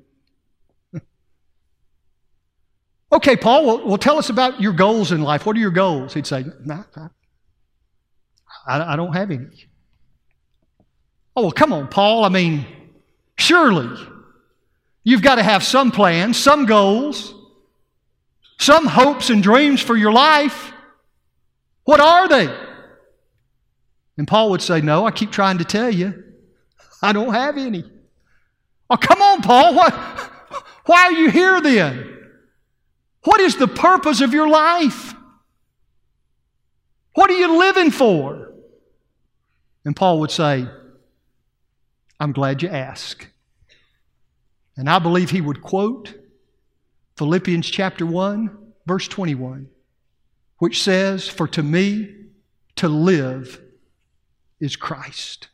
[3.12, 5.46] Okay, Paul, well, well, tell us about your goals in life.
[5.46, 6.14] What are your goals?
[6.14, 6.84] He'd say, nah,
[8.66, 9.46] I, I don't have any.
[11.36, 12.24] Oh, well, come on, Paul.
[12.24, 12.66] I mean,
[13.36, 13.96] surely
[15.04, 17.34] you've got to have some plans, some goals
[18.58, 20.72] some hopes and dreams for your life.
[21.84, 22.54] What are they?
[24.18, 26.24] And Paul would say, No, I keep trying to tell you.
[27.00, 27.84] I don't have any.
[28.90, 29.74] Oh, come on, Paul.
[29.74, 29.94] What,
[30.86, 32.17] why are you here then?
[33.24, 35.14] What is the purpose of your life?
[37.14, 38.52] What are you living for?
[39.84, 40.66] And Paul would say,
[42.20, 43.28] I'm glad you asked.
[44.76, 46.14] And I believe he would quote
[47.16, 49.68] Philippians chapter 1, verse 21,
[50.58, 52.14] which says, For to me
[52.76, 53.60] to live
[54.60, 55.48] is Christ.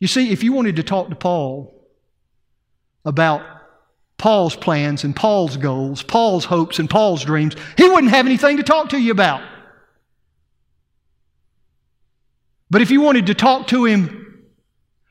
[0.00, 1.72] You see, if you wanted to talk to Paul
[3.04, 3.42] about
[4.24, 8.62] Paul's plans and Paul's goals, Paul's hopes and Paul's dreams, he wouldn't have anything to
[8.62, 9.42] talk to you about.
[12.70, 14.46] But if you wanted to talk to him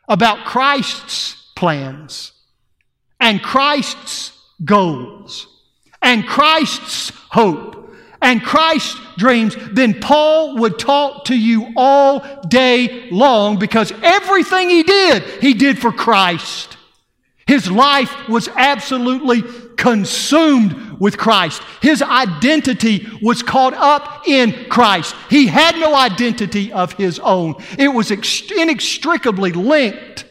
[0.08, 2.32] about Christ's plans,
[3.20, 4.34] and Christ's
[4.66, 5.46] goals
[6.02, 13.60] and Christ's hope and Christ's dreams, then Paul would talk to you all day long
[13.60, 16.78] because everything he did, he did for Christ.
[17.46, 19.44] His life was absolutely
[19.76, 21.62] consumed with Christ.
[21.82, 25.14] His identity was caught up in Christ.
[25.30, 27.56] He had no identity of his own.
[27.78, 30.26] It was inextricably linked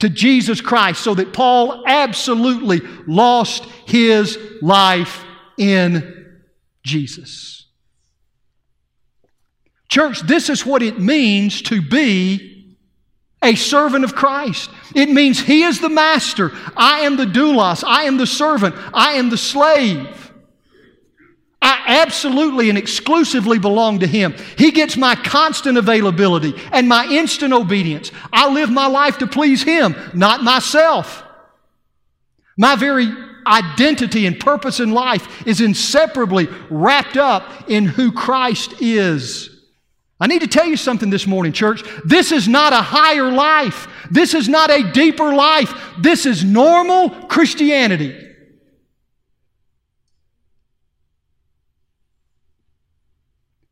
[0.00, 5.24] to Jesus Christ so that Paul absolutely lost his life
[5.56, 6.36] in
[6.82, 7.66] Jesus.
[9.88, 12.76] Church, this is what it means to be
[13.42, 14.70] a servant of Christ.
[14.94, 16.52] It means He is the master.
[16.76, 17.84] I am the doulos.
[17.84, 18.74] I am the servant.
[18.92, 20.32] I am the slave.
[21.62, 24.34] I absolutely and exclusively belong to Him.
[24.58, 28.10] He gets my constant availability and my instant obedience.
[28.32, 31.22] I live my life to please Him, not myself.
[32.58, 33.08] My very
[33.46, 39.53] identity and purpose in life is inseparably wrapped up in who Christ is.
[40.20, 41.82] I need to tell you something this morning, church.
[42.04, 43.88] This is not a higher life.
[44.10, 45.74] This is not a deeper life.
[45.98, 48.20] This is normal Christianity.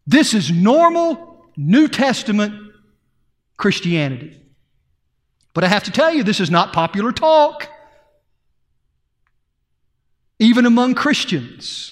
[0.06, 2.72] This is normal New Testament
[3.56, 4.38] Christianity.
[5.54, 7.68] But I have to tell you, this is not popular talk,
[10.38, 11.91] even among Christians.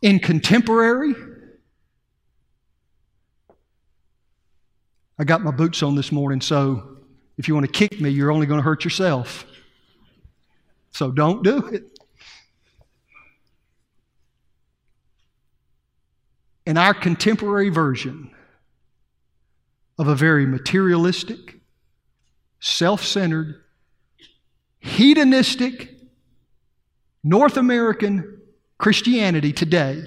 [0.00, 1.14] In contemporary,
[5.18, 6.98] I got my boots on this morning, so
[7.36, 9.44] if you want to kick me, you're only going to hurt yourself.
[10.92, 11.98] So don't do it.
[16.68, 18.30] in our contemporary version
[19.96, 21.56] of a very materialistic,
[22.60, 23.62] self centered,
[24.78, 25.94] hedonistic
[27.24, 28.42] North American
[28.78, 30.04] Christianity today.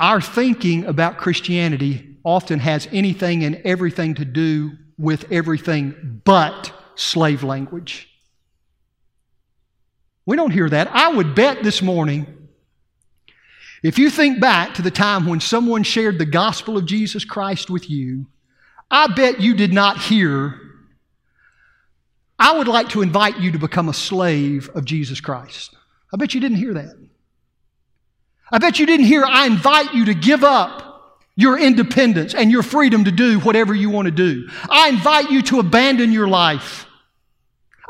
[0.00, 7.42] Our thinking about Christianity often has anything and everything to do with everything but slave
[7.42, 8.08] language.
[10.26, 10.88] We don't hear that.
[10.92, 12.48] I would bet this morning,
[13.82, 17.70] if you think back to the time when someone shared the gospel of Jesus Christ
[17.70, 18.26] with you,
[18.90, 20.60] I bet you did not hear,
[22.38, 25.74] I would like to invite you to become a slave of Jesus Christ.
[26.12, 26.94] I bet you didn't hear that.
[28.50, 32.62] I bet you didn't hear, I invite you to give up your independence and your
[32.62, 34.48] freedom to do whatever you want to do.
[34.70, 36.86] I invite you to abandon your life.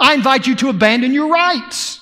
[0.00, 2.00] I invite you to abandon your rights.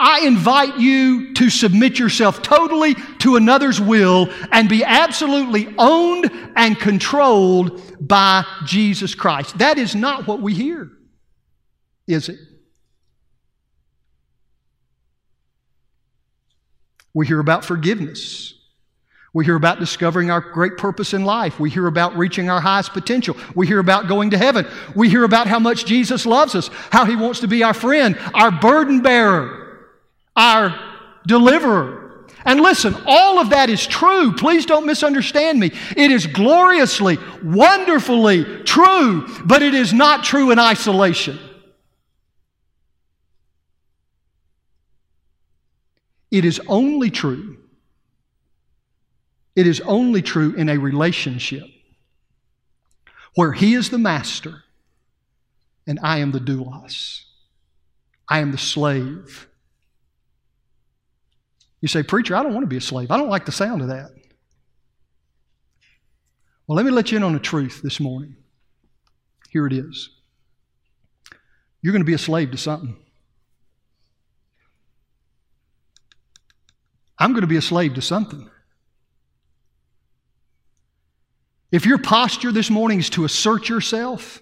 [0.00, 6.78] I invite you to submit yourself totally to another's will and be absolutely owned and
[6.78, 9.58] controlled by Jesus Christ.
[9.58, 10.90] That is not what we hear,
[12.06, 12.38] is it?
[17.12, 18.54] We hear about forgiveness.
[19.34, 21.58] We hear about discovering our great purpose in life.
[21.58, 23.36] We hear about reaching our highest potential.
[23.56, 24.66] We hear about going to heaven.
[24.94, 28.16] We hear about how much Jesus loves us, how he wants to be our friend,
[28.32, 29.67] our burden bearer
[30.38, 30.78] our
[31.26, 32.26] deliverer.
[32.44, 34.32] And listen, all of that is true.
[34.32, 35.72] Please don't misunderstand me.
[35.96, 41.38] It is gloriously, wonderfully true, but it is not true in isolation.
[46.30, 47.58] It is only true.
[49.56, 51.64] It is only true in a relationship
[53.34, 54.62] where He is the master
[55.86, 57.22] and I am the doulos.
[58.28, 59.47] I am the slave.
[61.80, 63.10] You say, Preacher, I don't want to be a slave.
[63.10, 64.10] I don't like the sound of that.
[66.66, 68.36] Well, let me let you in on the truth this morning.
[69.50, 70.10] Here it is.
[71.80, 72.96] You're going to be a slave to something.
[77.18, 78.48] I'm going to be a slave to something.
[81.70, 84.40] If your posture this morning is to assert yourself,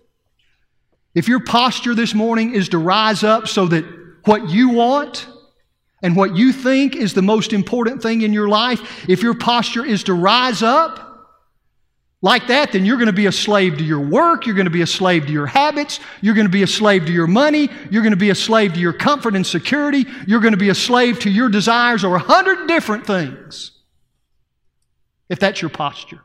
[1.14, 3.84] if your posture this morning is to rise up so that
[4.24, 5.26] what you want
[6.02, 9.84] and what you think is the most important thing in your life, if your posture
[9.84, 11.02] is to rise up
[12.22, 14.70] like that, then you're going to be a slave to your work, you're going to
[14.70, 17.68] be a slave to your habits, you're going to be a slave to your money,
[17.90, 20.68] you're going to be a slave to your comfort and security, you're going to be
[20.68, 23.72] a slave to your desires or a hundred different things.
[25.28, 26.20] If that's your posture.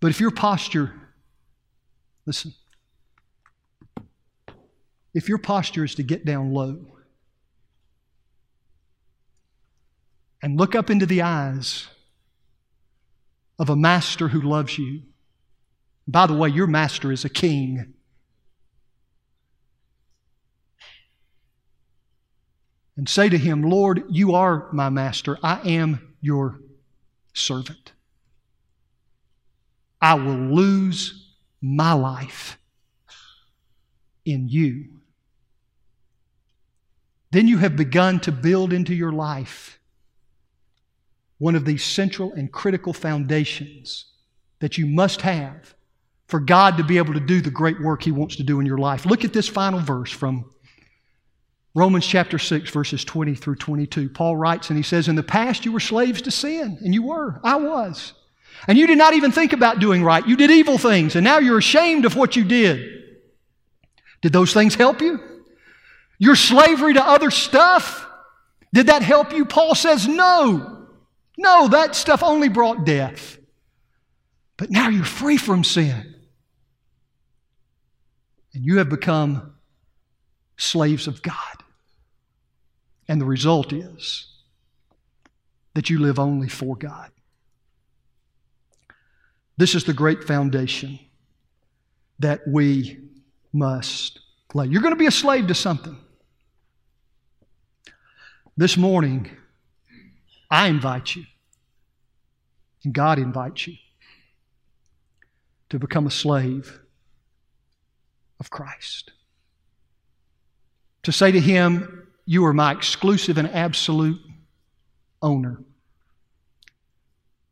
[0.00, 0.92] But if your posture,
[2.26, 2.52] listen,
[5.16, 6.76] if your posture is to get down low
[10.42, 11.88] and look up into the eyes
[13.58, 15.00] of a master who loves you,
[16.06, 17.94] by the way, your master is a king.
[22.98, 25.38] And say to him, Lord, you are my master.
[25.42, 26.60] I am your
[27.32, 27.92] servant.
[29.98, 32.58] I will lose my life
[34.26, 34.96] in you
[37.30, 39.78] then you have begun to build into your life
[41.38, 44.06] one of these central and critical foundations
[44.60, 45.74] that you must have
[46.26, 48.66] for God to be able to do the great work He wants to do in
[48.66, 49.06] your life.
[49.06, 50.50] Look at this final verse from
[51.74, 54.08] Romans chapter 6, verses 20 through 22.
[54.08, 57.02] Paul writes and he says, In the past you were slaves to sin, and you
[57.02, 57.38] were.
[57.44, 58.14] I was.
[58.66, 60.26] And you did not even think about doing right.
[60.26, 63.02] You did evil things, and now you're ashamed of what you did.
[64.22, 65.35] Did those things help you?
[66.18, 68.06] Your slavery to other stuff?
[68.72, 69.44] Did that help you?
[69.44, 70.86] Paul says, no.
[71.38, 73.38] No, that stuff only brought death.
[74.56, 76.14] But now you're free from sin.
[78.54, 79.54] And you have become
[80.56, 81.36] slaves of God.
[83.08, 84.28] And the result is
[85.74, 87.10] that you live only for God.
[89.58, 90.98] This is the great foundation
[92.18, 92.98] that we
[93.52, 94.20] must
[94.54, 94.66] lay.
[94.66, 95.96] You're going to be a slave to something.
[98.58, 99.30] This morning,
[100.50, 101.24] I invite you,
[102.84, 103.74] and God invites you
[105.68, 106.80] to become a slave
[108.40, 109.12] of Christ.
[111.02, 114.20] To say to Him, You are my exclusive and absolute
[115.20, 115.62] owner.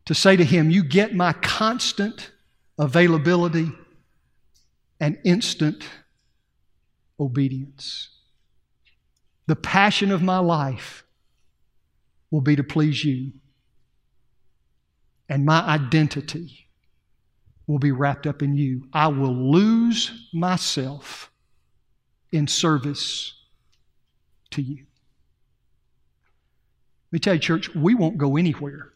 [0.07, 2.31] To say to Him, You get my constant
[2.79, 3.71] availability
[5.01, 5.85] and instant
[7.21, 8.09] obedience.
[9.47, 11.05] The passion of my life
[12.31, 13.33] will be to please you.
[15.29, 16.69] And my identity
[17.67, 18.89] will be wrapped up in you.
[18.93, 21.31] I will lose myself
[22.31, 23.33] in service
[24.51, 24.85] to you.
[27.07, 28.93] Let me tell you, church, we won't go anywhere.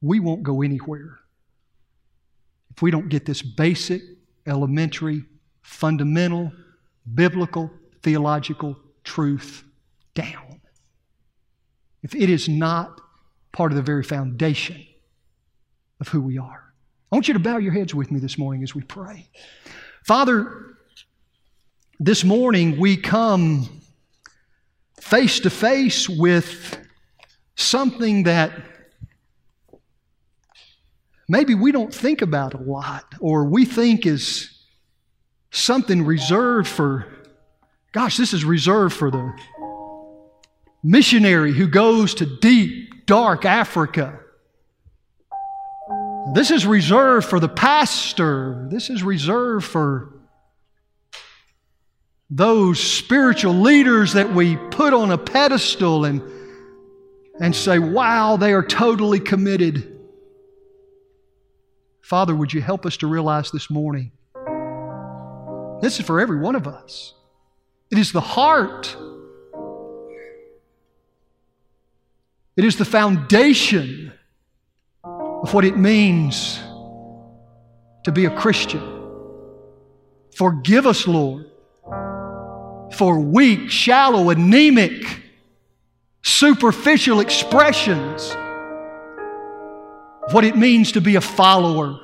[0.00, 1.20] We won't go anywhere
[2.74, 4.02] if we don't get this basic,
[4.46, 5.24] elementary,
[5.62, 6.52] fundamental,
[7.14, 7.70] biblical,
[8.02, 9.64] theological truth
[10.14, 10.60] down.
[12.02, 13.00] If it is not
[13.52, 14.84] part of the very foundation
[16.00, 16.72] of who we are.
[17.10, 19.28] I want you to bow your heads with me this morning as we pray.
[20.04, 20.74] Father,
[22.00, 23.82] this morning we come
[25.00, 26.78] face to face with
[27.54, 28.52] something that
[31.28, 34.61] maybe we don't think about a lot or we think is
[35.52, 37.06] something reserved for,
[37.92, 39.32] gosh, this is reserved for the
[40.82, 44.18] missionary who goes to deep, dark Africa.
[46.34, 48.66] This is reserved for the pastor.
[48.70, 50.14] This is reserved for
[52.30, 56.22] those spiritual leaders that we put on a pedestal and,
[57.40, 60.00] and say, wow, they are totally committed.
[62.00, 64.12] Father, would you help us to realize this morning?
[65.82, 67.12] This is for every one of us.
[67.90, 68.96] It is the heart
[72.54, 74.12] It is the foundation
[75.02, 76.60] of what it means
[78.04, 78.82] to be a Christian.
[80.36, 81.50] Forgive us, Lord,
[82.92, 85.02] for weak, shallow, anemic,
[86.22, 88.36] superficial expressions
[90.26, 91.98] of what it means to be a follower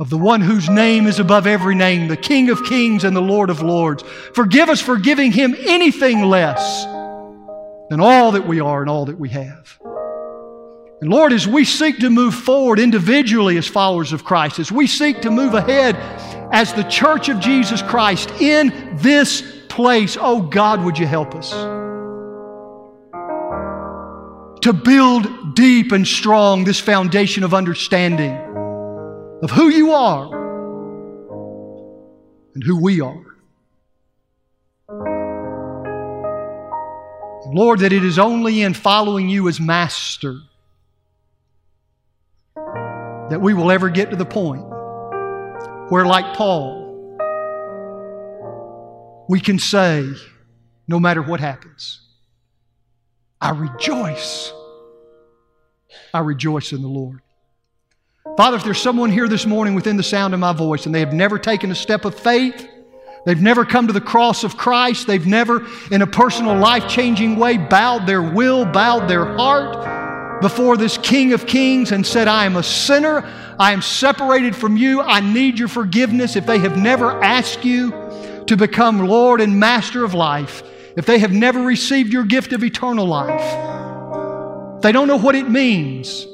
[0.00, 3.22] of the one whose name is above every name, the King of kings and the
[3.22, 4.02] Lord of lords.
[4.34, 6.84] Forgive us for giving him anything less
[7.90, 9.78] than all that we are and all that we have.
[11.00, 14.88] And Lord, as we seek to move forward individually as followers of Christ, as we
[14.88, 15.94] seek to move ahead
[16.52, 21.52] as the church of Jesus Christ in this place, oh God, would you help us?
[24.62, 28.53] To build deep and strong this foundation of understanding
[29.44, 30.32] of who you are
[32.54, 33.26] and who we are.
[37.52, 40.38] Lord, that it is only in following you as master
[42.56, 44.64] that we will ever get to the point
[45.90, 46.80] where, like Paul,
[49.28, 50.08] we can say,
[50.88, 52.00] no matter what happens,
[53.42, 54.54] I rejoice.
[56.14, 57.20] I rejoice in the Lord.
[58.36, 61.00] Father, if there's someone here this morning within the sound of my voice and they
[61.00, 62.68] have never taken a step of faith,
[63.24, 65.06] They've never come to the cross of Christ.
[65.06, 70.76] They've never, in a personal, life changing way, bowed their will, bowed their heart before
[70.76, 73.24] this King of Kings and said, I am a sinner.
[73.58, 75.00] I am separated from you.
[75.00, 76.36] I need your forgiveness.
[76.36, 77.92] If they have never asked you
[78.46, 80.62] to become Lord and Master of life,
[80.96, 85.48] if they have never received your gift of eternal life, they don't know what it
[85.48, 86.26] means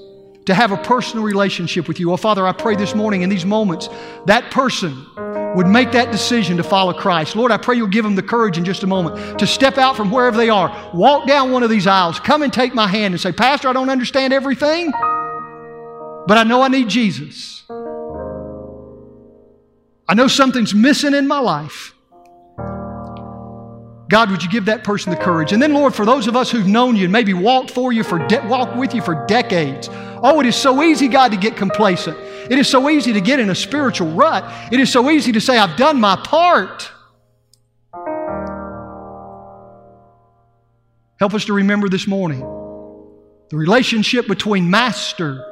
[0.46, 2.12] to have a personal relationship with you.
[2.12, 3.88] Oh, Father, I pray this morning in these moments
[4.26, 5.06] that person
[5.54, 7.36] would make that decision to follow Christ.
[7.36, 9.96] Lord, I pray you'll give them the courage in just a moment to step out
[9.96, 13.14] from wherever they are, walk down one of these aisles, come and take my hand
[13.14, 14.90] and say, Pastor, I don't understand everything,
[16.26, 17.64] but I know I need Jesus.
[20.08, 21.94] I know something's missing in my life.
[24.08, 25.52] God, would you give that person the courage?
[25.52, 28.02] And then, Lord, for those of us who've known you and maybe walked for you
[28.02, 29.88] for de- walked with you for decades,
[30.22, 32.16] Oh, it is so easy, God, to get complacent.
[32.50, 34.44] It is so easy to get in a spiritual rut.
[34.72, 36.90] It is so easy to say, I've done my part.
[41.18, 42.40] Help us to remember this morning
[43.50, 45.44] the relationship between master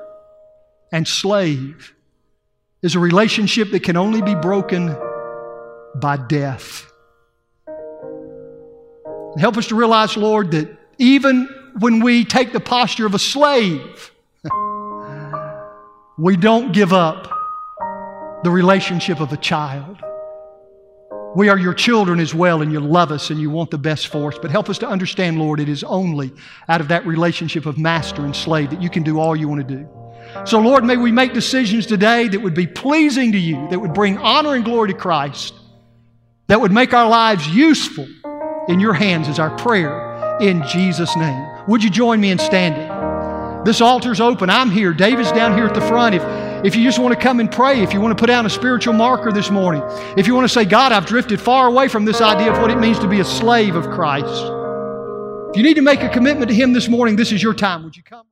[0.93, 1.95] and slave
[2.83, 4.97] is a relationship that can only be broken
[5.97, 6.91] by death.
[9.39, 11.49] Help us to realize, Lord, that even
[11.79, 14.11] when we take the posture of a slave,
[16.19, 17.29] we don't give up
[18.43, 20.03] the relationship of a child.
[21.37, 24.09] We are your children as well, and you love us and you want the best
[24.09, 24.39] for us.
[24.41, 26.33] But help us to understand, Lord, it is only
[26.69, 29.66] out of that relationship of master and slave that you can do all you want
[29.66, 29.89] to do.
[30.45, 33.95] So, Lord, may we make decisions today that would be pleasing to you, that would
[33.95, 35.55] bring honor and glory to Christ,
[36.49, 38.09] that would make our lives useful
[38.69, 41.49] in your hands, is our prayer in Jesus' name.
[41.69, 42.88] Would you join me in standing?
[43.69, 44.49] This altar's open.
[44.49, 44.95] I'm here.
[44.95, 46.14] David's down here at the front.
[46.14, 46.23] If,
[46.64, 48.49] if you just want to come and pray, if you want to put down a
[48.49, 49.83] spiritual marker this morning,
[50.16, 52.71] if you want to say, God, I've drifted far away from this idea of what
[52.71, 54.43] it means to be a slave of Christ.
[55.51, 57.85] If you need to make a commitment to Him this morning, this is your time.
[57.85, 58.28] Would you come?